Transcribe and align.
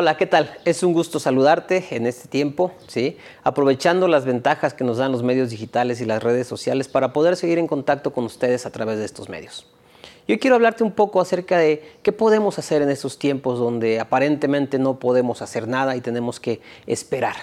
Hola, 0.00 0.16
¿qué 0.16 0.26
tal? 0.26 0.56
Es 0.64 0.84
un 0.84 0.92
gusto 0.92 1.18
saludarte 1.18 1.84
en 1.90 2.06
este 2.06 2.28
tiempo, 2.28 2.70
¿sí? 2.86 3.16
Aprovechando 3.42 4.06
las 4.06 4.24
ventajas 4.24 4.72
que 4.72 4.84
nos 4.84 4.98
dan 4.98 5.10
los 5.10 5.24
medios 5.24 5.50
digitales 5.50 6.00
y 6.00 6.04
las 6.04 6.22
redes 6.22 6.46
sociales 6.46 6.86
para 6.86 7.12
poder 7.12 7.34
seguir 7.34 7.58
en 7.58 7.66
contacto 7.66 8.12
con 8.12 8.22
ustedes 8.22 8.64
a 8.64 8.70
través 8.70 8.98
de 8.98 9.04
estos 9.04 9.28
medios. 9.28 9.66
Yo 10.28 10.38
quiero 10.38 10.54
hablarte 10.54 10.84
un 10.84 10.92
poco 10.92 11.20
acerca 11.20 11.58
de 11.58 11.82
qué 12.04 12.12
podemos 12.12 12.60
hacer 12.60 12.80
en 12.80 12.90
estos 12.90 13.18
tiempos 13.18 13.58
donde 13.58 13.98
aparentemente 13.98 14.78
no 14.78 15.00
podemos 15.00 15.42
hacer 15.42 15.66
nada 15.66 15.96
y 15.96 16.00
tenemos 16.00 16.38
que 16.38 16.60
esperar. 16.86 17.34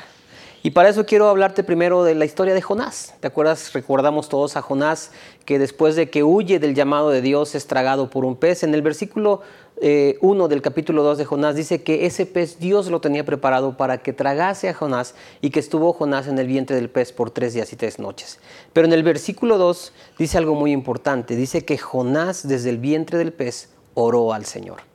Y 0.66 0.72
para 0.72 0.90
eso 0.90 1.06
quiero 1.06 1.28
hablarte 1.28 1.64
primero 1.64 2.04
de 2.04 2.16
la 2.16 2.26
historia 2.26 2.56
de 2.56 2.62
Jonás. 2.64 3.14
¿Te 3.20 3.28
acuerdas? 3.28 3.72
Recordamos 3.72 4.30
todos 4.30 4.58
a 4.58 4.64
Jonás 4.64 5.12
que 5.46 5.60
después 5.60 5.96
de 5.96 6.10
que 6.10 6.24
huye 6.24 6.58
del 6.58 6.74
llamado 6.74 7.12
de 7.12 7.22
Dios 7.22 7.54
es 7.54 7.68
tragado 7.68 8.10
por 8.10 8.26
un 8.26 8.36
pez. 8.36 8.64
En 8.64 8.74
el 8.74 8.82
versículo 8.82 9.42
1 9.80 9.84
eh, 9.84 10.48
del 10.50 10.64
capítulo 10.64 11.04
2 11.04 11.20
de 11.20 11.26
Jonás 11.26 11.54
dice 11.54 11.84
que 11.84 12.08
ese 12.08 12.26
pez 12.26 12.58
Dios 12.58 12.90
lo 12.90 13.00
tenía 13.00 13.24
preparado 13.24 13.78
para 13.78 14.00
que 14.00 14.12
tragase 14.12 14.68
a 14.68 14.74
Jonás 14.74 15.14
y 15.40 15.52
que 15.52 15.60
estuvo 15.60 15.94
Jonás 15.94 16.26
en 16.26 16.40
el 16.40 16.48
vientre 16.48 16.76
del 16.76 16.90
pez 16.90 17.12
por 17.12 17.30
tres 17.30 17.54
días 17.54 17.72
y 17.72 17.76
tres 17.76 18.00
noches. 18.00 18.40
Pero 18.74 18.88
en 18.88 18.94
el 18.94 19.04
versículo 19.04 19.60
2 19.60 19.94
dice 20.18 20.40
algo 20.40 20.56
muy 20.56 20.72
importante. 20.72 21.36
Dice 21.36 21.64
que 21.64 21.78
Jonás 21.78 22.48
desde 22.48 22.72
el 22.72 22.80
vientre 22.80 23.20
del 23.20 23.34
pez 23.34 23.70
oró 23.94 24.34
al 24.34 24.46
Señor. 24.46 24.95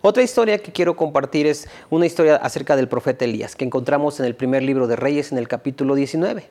Otra 0.00 0.22
historia 0.22 0.58
que 0.58 0.70
quiero 0.70 0.94
compartir 0.94 1.46
es 1.46 1.68
una 1.90 2.06
historia 2.06 2.36
acerca 2.36 2.76
del 2.76 2.88
profeta 2.88 3.24
Elías, 3.24 3.56
que 3.56 3.64
encontramos 3.64 4.20
en 4.20 4.26
el 4.26 4.36
primer 4.36 4.62
libro 4.62 4.86
de 4.86 4.94
Reyes 4.94 5.32
en 5.32 5.38
el 5.38 5.48
capítulo 5.48 5.96
19. 5.96 6.48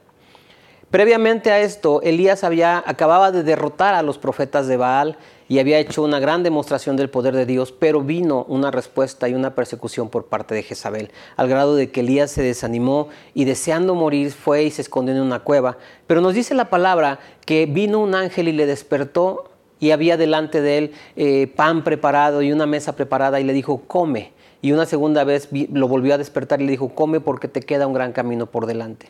Previamente 0.92 1.52
a 1.52 1.60
esto, 1.60 2.02
Elías 2.02 2.44
había, 2.44 2.82
acababa 2.86 3.32
de 3.32 3.44
derrotar 3.44 3.94
a 3.94 4.02
los 4.02 4.18
profetas 4.18 4.68
de 4.68 4.78
Baal 4.78 5.18
y 5.50 5.60
había 5.60 5.80
hecho 5.80 6.02
una 6.04 6.20
gran 6.20 6.44
demostración 6.44 6.96
del 6.98 7.10
poder 7.10 7.36
de 7.36 7.46
Dios, 7.46 7.74
pero 7.74 8.02
vino 8.02 8.46
una 8.50 8.72
respuesta 8.72 9.30
y 9.30 9.34
una 9.34 9.56
persecución 9.56 10.10
por 10.10 10.26
parte 10.26 10.54
de 10.54 10.64
Jezabel, 10.64 11.12
al 11.38 11.48
grado 11.48 11.76
de 11.76 11.90
que 11.90 12.02
Elías 12.02 12.32
se 12.32 12.42
desanimó 12.42 13.10
y 13.34 13.46
deseando 13.46 13.96
morir 13.96 14.32
fue 14.32 14.64
y 14.64 14.72
se 14.72 14.82
escondió 14.82 15.14
en 15.14 15.22
una 15.22 15.40
cueva. 15.40 15.78
Pero 16.06 16.20
nos 16.22 16.34
dice 16.34 16.54
la 16.54 16.70
palabra 16.70 17.20
que 17.46 17.66
vino 17.66 18.00
un 18.00 18.16
ángel 18.16 18.48
y 18.50 18.54
le 18.54 18.66
despertó 18.66 19.52
y 19.80 19.92
había 19.92 20.18
delante 20.18 20.62
de 20.62 20.78
él 20.78 20.92
eh, 21.16 21.48
pan 21.56 21.84
preparado 21.84 22.42
y 22.42 22.52
una 22.52 22.66
mesa 22.66 22.96
preparada 22.96 23.40
y 23.40 23.44
le 23.44 23.54
dijo, 23.54 23.84
come. 23.88 24.32
Y 24.62 24.72
una 24.72 24.86
segunda 24.86 25.24
vez 25.24 25.50
lo 25.72 25.88
volvió 25.88 26.16
a 26.16 26.18
despertar 26.18 26.62
y 26.62 26.66
le 26.66 26.72
dijo, 26.72 26.90
come 26.90 27.20
porque 27.20 27.48
te 27.48 27.62
queda 27.62 27.86
un 27.86 27.94
gran 27.94 28.12
camino 28.12 28.48
por 28.48 28.66
delante. 28.66 29.08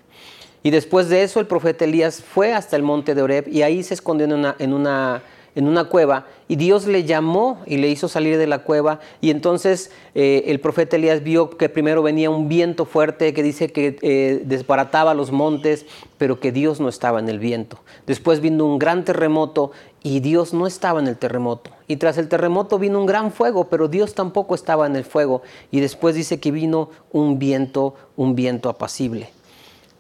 Y 0.64 0.72
después 0.72 1.08
de 1.08 1.24
eso 1.24 1.40
el 1.40 1.48
profeta 1.48 1.86
Elías 1.86 2.22
fue 2.22 2.54
hasta 2.54 2.76
el 2.76 2.84
monte 2.84 3.16
de 3.16 3.22
Oreb 3.22 3.48
y 3.48 3.62
ahí 3.62 3.84
se 3.84 3.94
escondió 3.94 4.26
en 4.26 4.34
una, 4.34 4.56
en 4.60 4.74
una 4.74 5.22
en 5.58 5.68
una 5.68 5.86
cueva 5.86 6.28
y 6.48 6.56
Dios 6.56 6.86
le 6.86 7.04
llamó 7.04 7.64
y 7.66 7.78
le 7.78 7.90
hizo 7.90 8.08
salir 8.08 8.38
de 8.38 8.46
la 8.46 8.60
cueva 8.60 9.00
y 9.22 9.32
entonces 9.32 9.90
eh, 10.14 10.44
el 10.46 10.60
profeta 10.60 10.98
Elías 10.98 11.24
vio 11.24 11.58
que 11.58 11.68
primero 11.68 12.04
venía 12.04 12.30
un 12.30 12.48
viento 12.48 12.86
fuerte 12.86 13.34
que 13.34 13.42
dice 13.42 13.72
que 13.72 13.98
eh, 14.04 14.44
desbarataba 14.46 15.16
los 15.16 15.32
montes, 15.32 15.88
pero 16.20 16.40
que 16.40 16.52
Dios 16.52 16.80
no 16.80 16.88
estaba 16.90 17.20
en 17.20 17.28
el 17.28 17.40
viento. 17.40 17.80
Después 18.06 18.40
vino 18.40 18.66
un 18.66 18.78
gran 18.78 19.04
terremoto 19.04 19.72
y 20.04 20.20
Dios 20.20 20.54
no 20.54 20.68
estaba 20.68 21.00
en 21.00 21.08
el 21.08 21.18
terremoto. 21.18 21.72
Y 21.88 21.96
tras 21.98 22.20
el 22.20 22.30
terremoto 22.30 22.78
vino 22.78 23.00
un 23.00 23.08
gran 23.08 23.32
fuego, 23.32 23.68
pero 23.68 23.88
Dios 23.88 24.14
tampoco 24.14 24.54
estaba 24.54 24.86
en 24.86 24.96
el 24.96 25.06
fuego. 25.06 25.42
Y 25.72 25.80
después 25.80 26.14
dice 26.14 26.40
que 26.40 26.52
vino 26.52 26.92
un 27.12 27.40
viento, 27.40 27.96
un 28.16 28.36
viento 28.36 28.70
apacible. 28.70 29.32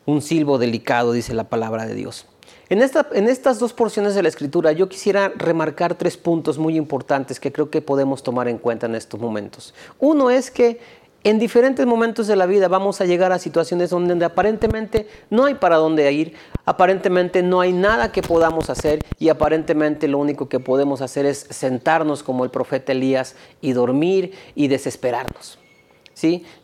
Un 0.05 0.21
silbo 0.21 0.59
delicado, 0.59 1.13
dice 1.13 1.33
la 1.33 1.45
palabra 1.45 1.87
de 1.87 1.95
Dios. 1.95 2.27
En, 2.69 2.81
estas 2.81 3.59
dos 3.59 3.71
porciones 3.71 4.13
de 4.13 4.21
la 4.21 4.27
escritura 4.27 4.73
yo 4.73 4.89
quisiera 4.89 5.29
remarcar 5.29 5.95
tres 5.95 6.17
puntos 6.17 6.57
muy 6.57 6.75
importantes 6.75 7.39
que 7.39 7.53
creo 7.53 7.69
que 7.69 7.81
podemos 7.81 8.23
tomar 8.23 8.49
en 8.49 8.57
cuenta 8.57 8.87
en 8.87 8.95
estos 8.95 9.21
momentos. 9.21 9.73
Uno 9.99 10.29
es 10.29 10.51
que 10.51 10.79
en 11.23 11.39
diferentes 11.39 11.85
momentos 11.85 12.27
de 12.27 12.35
la 12.35 12.45
vida 12.45 12.67
vamos 12.67 12.99
a 12.99 13.05
llegar 13.05 13.31
a 13.31 13.39
situaciones 13.39 13.89
donde 13.89 14.25
aparentemente 14.25 15.07
no 15.29 15.45
hay 15.45 15.55
para 15.55 15.77
dónde 15.77 16.11
ir, 16.11 16.33
aparentemente 16.65 17.41
no 17.41 17.61
hay 17.61 17.71
nada 17.71 18.11
que 18.11 18.21
podamos 18.21 18.69
hacer 18.69 18.99
y 19.17 19.29
aparentemente 19.29 20.09
lo 20.09 20.17
único 20.17 20.49
que 20.49 20.59
podemos 20.59 21.01
hacer 21.01 21.25
es 21.25 21.47
sentarnos 21.49 22.21
como 22.21 22.43
el 22.43 22.49
profeta 22.49 22.91
Elías 22.91 23.35
y 23.61 23.71
dormir 23.71 24.33
y 24.55 24.67
desesperarnos. 24.67 25.57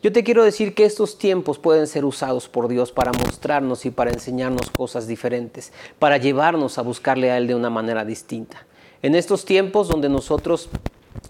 Yo 0.02 0.10
te 0.12 0.24
quiero 0.24 0.42
decir 0.42 0.74
que 0.74 0.84
estos 0.84 1.16
tiempos 1.16 1.60
pueden 1.60 1.86
ser 1.86 2.04
usados 2.04 2.48
por 2.48 2.66
Dios 2.66 2.90
para 2.90 3.12
mostrarnos 3.12 3.86
y 3.86 3.90
para 3.90 4.10
enseñarnos 4.10 4.68
cosas 4.70 5.06
diferentes, 5.06 5.72
para 6.00 6.16
llevarnos 6.16 6.76
a 6.76 6.82
buscarle 6.82 7.30
a 7.30 7.38
Él 7.38 7.46
de 7.46 7.54
una 7.54 7.70
manera 7.70 8.04
distinta. 8.04 8.66
En 9.00 9.14
estos 9.14 9.44
tiempos 9.44 9.86
donde 9.86 10.08
nosotros 10.08 10.70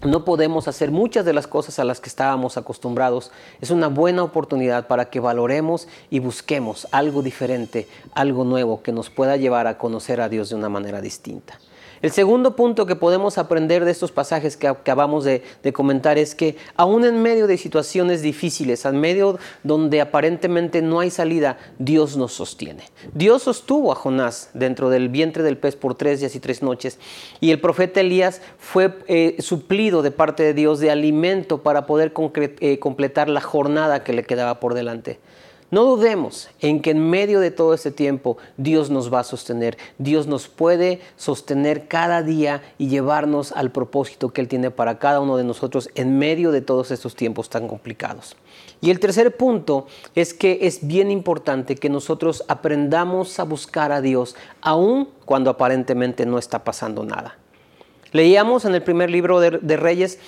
no 0.03 0.25
podemos 0.25 0.67
hacer 0.67 0.89
muchas 0.89 1.23
de 1.23 1.33
las 1.33 1.45
cosas 1.45 1.77
a 1.77 1.83
las 1.83 1.99
que 1.99 2.09
estábamos 2.09 2.57
acostumbrados, 2.57 3.31
es 3.61 3.69
una 3.69 3.89
buena 3.89 4.23
oportunidad 4.23 4.87
para 4.87 5.11
que 5.11 5.19
valoremos 5.19 5.87
y 6.09 6.17
busquemos 6.17 6.87
algo 6.91 7.21
diferente, 7.21 7.87
algo 8.15 8.43
nuevo 8.43 8.81
que 8.81 8.91
nos 8.91 9.11
pueda 9.11 9.37
llevar 9.37 9.67
a 9.67 9.77
conocer 9.77 10.19
a 10.19 10.29
Dios 10.29 10.49
de 10.49 10.55
una 10.55 10.69
manera 10.69 10.99
distinta. 10.99 11.59
El 12.01 12.11
segundo 12.11 12.55
punto 12.55 12.85
que 12.85 12.95
podemos 12.95 13.37
aprender 13.37 13.85
de 13.85 13.91
estos 13.91 14.11
pasajes 14.11 14.57
que 14.57 14.67
acabamos 14.67 15.23
de, 15.23 15.43
comentar 15.73 16.17
es 16.17 16.35
que 16.35 16.57
aún 16.75 17.05
en 17.05 17.21
medio 17.21 17.47
de 17.47 17.57
situaciones 17.57 18.21
difíciles, 18.21 18.85
en 18.85 18.99
medio 18.99 19.39
donde 19.63 20.01
aparentemente 20.01 20.81
no 20.81 20.99
hay 20.99 21.09
salida, 21.09 21.57
Dios 21.79 22.17
nos 22.17 22.33
sostiene. 22.33 22.83
Dios 23.13 23.43
sostuvo 23.43 23.91
a 23.91 23.95
Jonás 23.95 24.49
dentro 24.53 24.89
del 24.89 25.09
vientre 25.09 25.43
del 25.43 25.57
pez 25.57 25.75
por 25.75 25.95
tres 25.95 26.19
días 26.19 26.35
y 26.35 26.39
tres 26.39 26.61
noches 26.61 26.99
y 27.39 27.51
el 27.51 27.59
profeta 27.59 28.01
Elías 28.01 28.41
fue 28.59 28.93
eh, 29.07 29.37
suplido 29.39 30.01
de 30.01 30.11
parte 30.11 30.43
de 30.43 30.53
Dios 30.53 30.79
de 30.79 30.91
alimento 30.91 31.63
para 31.63 31.85
poder 31.85 32.13
eh, 32.15 32.79
completar 32.79 33.29
la 33.29 33.41
jornada 33.41 34.03
que 34.03 34.13
le 34.13 34.23
quedaba 34.23 34.59
por 34.59 34.73
delante. 34.73 35.19
No 35.71 35.83
dudemos 35.83 36.49
en 36.61 36.79
que 36.79 36.91
en 36.91 37.09
medio 37.09 37.39
de 37.39 37.49
todo 37.49 37.73
este 37.73 37.89
tiempo 37.89 38.37
Dios 38.55 38.91
nos 38.91 39.11
va 39.11 39.21
a 39.21 39.23
sostener. 39.23 39.77
Dios 39.97 40.27
nos 40.27 40.47
puede 40.47 41.01
sostener 41.17 41.87
cada 41.87 42.21
día 42.21 42.61
y 42.77 42.87
llevarnos 42.87 43.51
al 43.51 43.71
propósito 43.71 44.29
que 44.29 44.41
Él 44.41 44.47
tiene 44.47 44.69
para 44.69 44.99
cada 44.99 45.19
uno 45.19 45.37
de 45.37 45.43
nosotros 45.43 45.89
en 45.95 46.19
medio 46.19 46.51
de 46.51 46.61
todos 46.61 46.91
estos 46.91 47.15
tiempos 47.15 47.49
tan 47.49 47.67
complicados. 47.67 48.35
Y 48.79 48.91
el 48.91 48.99
tercer 48.99 49.35
punto 49.35 49.87
es 50.13 50.35
que 50.35 50.59
es 50.61 50.85
bien 50.85 51.09
importante 51.09 51.75
que 51.75 51.89
nosotros 51.89 52.43
aprendamos 52.47 53.39
a 53.39 53.43
buscar 53.43 53.91
a 53.91 54.01
Dios 54.01 54.35
aun 54.61 55.09
cuando 55.25 55.49
aparentemente 55.49 56.27
no 56.27 56.37
está 56.37 56.63
pasando 56.63 57.03
nada. 57.03 57.37
Leíamos 58.11 58.65
en 58.65 58.75
el 58.75 58.83
primer 58.83 59.09
libro 59.09 59.39
de, 59.39 59.51
de 59.51 59.77
Reyes 59.77 60.19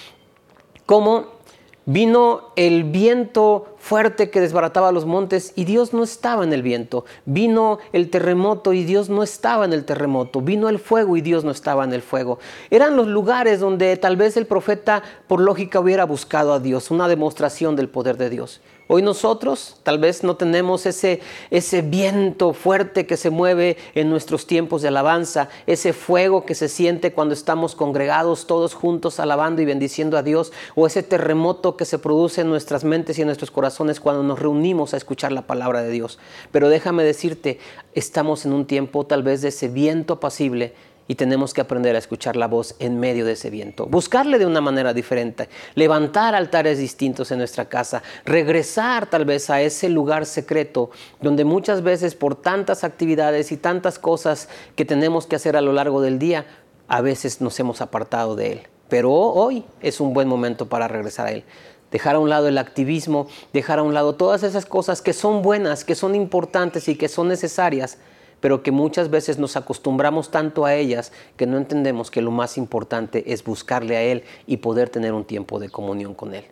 cómo 0.88 1.38
vino 1.86 2.50
el 2.56 2.84
viento 2.84 3.77
fuerte 3.80 4.30
que 4.30 4.42
desbarataba 4.42 4.92
los 4.92 5.06
montes 5.06 5.54
y 5.56 5.66
Dios 5.66 5.94
no 5.94 6.04
estaba 6.04 6.44
en 6.44 6.54
el 6.54 6.62
viento. 6.62 7.06
Vino 7.26 7.80
el 7.94 8.10
terremoto 8.10 8.74
y 8.74 8.84
Dios 8.84 9.10
no 9.10 9.24
estaba 9.24 9.66
en 9.66 9.74
el 9.74 9.86
terremoto. 9.86 10.42
Vino 10.42 10.70
el 10.70 10.80
fuego 10.80 11.18
y 11.18 11.22
Dios 11.22 11.44
no 11.44 11.52
estaba 11.52 11.84
en 11.84 11.94
el 11.94 12.02
fuego. 12.02 12.40
Eran 12.70 12.96
los 12.96 13.08
lugares 13.08 13.60
donde 13.60 13.96
tal 13.98 14.18
vez 14.18 14.38
el 14.38 14.46
profeta 14.46 15.04
por 15.28 15.40
lógica 15.42 15.80
hubiera 15.80 16.06
buscado 16.06 16.54
a 16.54 16.60
Dios, 16.60 16.92
una 16.92 17.08
demostración 17.08 17.76
del 17.76 17.90
poder 17.90 18.18
de 18.18 18.30
Dios. 18.30 18.62
Hoy 18.90 19.02
nosotros 19.02 19.76
tal 19.84 20.00
vez 20.00 20.24
no 20.24 20.38
tenemos 20.38 20.86
ese, 20.86 21.20
ese 21.52 21.82
viento 21.82 22.54
fuerte 22.54 23.06
que 23.06 23.18
se 23.18 23.30
mueve 23.30 23.76
en 23.96 24.10
nuestros 24.10 24.48
tiempos 24.48 24.82
de 24.82 24.88
alabanza, 24.88 25.50
ese 25.66 25.92
fuego 25.92 26.46
que 26.46 26.56
se 26.56 26.70
siente 26.70 27.12
cuando 27.12 27.34
estamos 27.34 27.76
congregados 27.76 28.48
todos 28.48 28.74
juntos 28.74 29.20
alabando 29.20 29.62
y 29.62 29.66
bendiciendo 29.66 30.18
a 30.18 30.24
Dios, 30.24 30.54
o 30.74 30.88
ese 30.88 31.04
terremoto 31.04 31.76
que 31.76 31.84
se 31.84 32.00
produce 32.00 32.42
en 32.42 32.50
nuestras 32.50 32.86
mentes 32.86 33.18
y 33.18 33.24
en 33.24 33.28
nuestros 33.28 33.52
corazones 33.52 33.67
cuando 34.02 34.24
nos 34.24 34.40
reunimos 34.40 34.94
a 34.94 34.98
escuchar 34.98 35.32
la 35.32 35.48
palabra 35.48 35.82
de 35.82 35.90
Dios. 35.90 36.20
Pero 36.52 36.70
déjame 36.70 37.04
decirte, 37.04 37.60
estamos 37.94 38.46
en 38.46 38.54
un 38.54 38.66
tiempo 38.66 39.06
tal 39.06 39.24
vez 39.24 39.42
de 39.42 39.50
ese 39.50 39.68
viento 39.68 40.14
apacible 40.14 40.74
y 41.08 41.16
tenemos 41.16 41.54
que 41.54 41.62
aprender 41.62 41.96
a 41.96 42.00
escuchar 42.00 42.36
la 42.36 42.48
voz 42.48 42.76
en 42.80 43.00
medio 43.00 43.26
de 43.26 43.34
ese 43.34 43.50
viento, 43.50 43.86
buscarle 43.86 44.40
de 44.40 44.46
una 44.46 44.62
manera 44.62 44.94
diferente, 44.94 45.50
levantar 45.76 46.36
altares 46.36 46.78
distintos 46.78 47.32
en 47.32 47.40
nuestra 47.40 47.66
casa, 47.66 48.04
regresar 48.26 49.10
tal 49.10 49.26
vez 49.26 49.50
a 49.50 49.62
ese 49.62 49.90
lugar 49.90 50.26
secreto 50.26 50.90
donde 51.22 51.46
muchas 51.46 51.82
veces 51.82 52.16
por 52.16 52.36
tantas 52.36 52.84
actividades 52.84 53.52
y 53.52 53.58
tantas 53.58 54.00
cosas 54.00 54.50
que 54.76 54.86
tenemos 54.86 55.28
que 55.28 55.38
hacer 55.38 55.56
a 55.56 55.62
lo 55.62 55.74
largo 55.74 56.02
del 56.02 56.20
día, 56.20 56.46
a 56.88 57.02
veces 57.02 57.42
nos 57.42 57.60
hemos 57.60 57.82
apartado 57.82 58.36
de 58.36 58.52
él. 58.54 58.62
Pero 58.90 59.12
hoy 59.12 59.66
es 59.82 60.00
un 60.00 60.14
buen 60.14 60.30
momento 60.30 60.68
para 60.68 60.88
regresar 60.88 61.28
a 61.28 61.32
él 61.32 61.44
dejar 61.92 62.16
a 62.16 62.20
un 62.20 62.30
lado 62.30 62.48
el 62.48 62.58
activismo, 62.58 63.28
dejar 63.54 63.80
a 63.80 63.84
un 63.84 63.94
lado 63.94 64.16
todas 64.16 64.44
esas 64.44 64.66
cosas 64.66 65.02
que 65.02 65.14
son 65.14 65.42
buenas, 65.42 65.84
que 65.84 65.96
son 65.96 66.16
importantes 66.16 66.88
y 66.88 66.96
que 66.96 67.08
son 67.08 67.28
necesarias, 67.28 67.98
pero 68.40 68.64
que 68.64 68.72
muchas 68.72 69.10
veces 69.10 69.40
nos 69.40 69.56
acostumbramos 69.58 70.30
tanto 70.32 70.66
a 70.66 70.76
ellas 70.76 71.12
que 71.38 71.48
no 71.48 71.58
entendemos 71.58 72.12
que 72.12 72.22
lo 72.22 72.32
más 72.32 72.58
importante 72.58 73.32
es 73.32 73.44
buscarle 73.44 73.98
a 73.98 74.04
Él 74.04 74.24
y 74.46 74.58
poder 74.58 74.90
tener 74.90 75.14
un 75.14 75.26
tiempo 75.26 75.60
de 75.60 75.70
comunión 75.70 76.14
con 76.14 76.36
Él. 76.36 76.46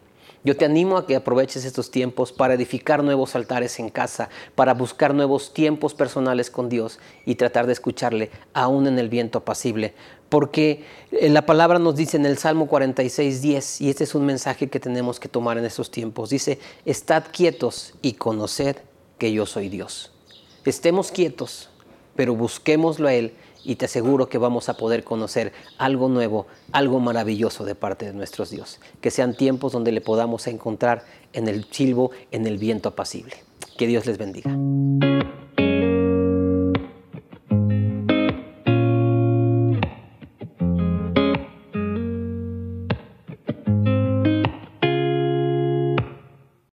Yo 0.46 0.56
te 0.56 0.64
animo 0.64 0.98
a 0.98 1.08
que 1.08 1.16
aproveches 1.16 1.66
estos 1.66 1.90
tiempos 1.90 2.32
para 2.32 2.54
edificar 2.54 3.04
nuevos 3.04 3.36
altares 3.36 3.80
en 3.80 3.90
casa, 3.90 4.30
para 4.54 4.76
buscar 4.76 5.16
nuevos 5.16 5.56
tiempos 5.56 5.96
personales 5.96 6.52
con 6.52 6.70
Dios 6.70 7.00
y 7.26 7.34
tratar 7.34 7.66
de 7.66 7.74
escucharle 7.74 8.30
aún 8.54 8.86
en 8.86 9.00
el 9.00 9.10
viento 9.10 9.40
apacible. 9.40 9.96
Porque 10.30 10.84
eh, 11.12 11.30
la 11.30 11.48
palabra 11.48 11.80
nos 11.80 11.96
dice 11.96 12.18
en 12.18 12.28
el 12.28 12.38
Salmo 12.38 12.68
46, 12.68 13.42
10, 13.42 13.82
y 13.82 13.90
este 13.90 14.04
es 14.04 14.14
un 14.14 14.24
mensaje 14.24 14.70
que 14.70 14.80
tenemos 14.80 15.20
que 15.20 15.30
tomar 15.30 15.58
en 15.58 15.66
estos 15.66 15.90
tiempos, 15.90 16.30
dice, 16.30 16.60
estad 16.86 17.24
quietos 17.32 17.96
y 18.04 18.14
conoced 18.14 18.78
que 19.18 19.34
yo 19.34 19.48
soy 19.48 19.70
Dios. 19.70 20.12
Estemos 20.64 21.10
quietos, 21.10 21.72
pero 22.16 22.36
busquémoslo 22.36 23.08
a 23.08 23.16
Él 23.16 23.34
y 23.66 23.76
te 23.76 23.86
aseguro 23.86 24.30
que 24.30 24.38
vamos 24.38 24.70
a 24.70 24.78
poder 24.78 25.04
conocer 25.04 25.52
algo 25.78 26.08
nuevo, 26.08 26.48
algo 26.72 27.00
maravilloso 27.00 27.66
de 27.66 27.76
parte 27.76 28.06
de 28.06 28.14
nuestros 28.14 28.52
Dios. 28.52 28.80
Que 29.02 29.12
sean 29.12 29.36
tiempos 29.36 29.74
donde 29.74 29.92
le 29.92 30.02
podamos 30.02 30.48
encontrar 30.48 31.04
en 31.34 31.48
el 31.48 31.66
silbo, 31.72 32.12
en 32.32 32.46
el 32.48 32.58
viento 32.58 32.90
apacible. 32.90 33.36
Que 33.78 33.88
Dios 33.88 34.06
les 34.06 34.18
bendiga. 34.18 34.56